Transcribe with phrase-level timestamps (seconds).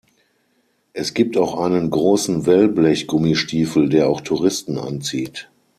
[0.93, 5.47] Es gibt auch einen großen Wellblech-Gummistiefel, der auch Touristen anzieht.